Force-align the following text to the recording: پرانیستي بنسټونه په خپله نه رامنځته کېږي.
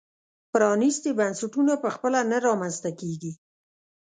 پرانیستي 0.51 1.11
بنسټونه 1.19 1.73
په 1.83 1.89
خپله 1.95 2.19
نه 2.31 2.37
رامنځته 2.47 2.91
کېږي. 2.99 3.31